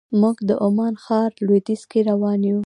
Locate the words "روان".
2.09-2.39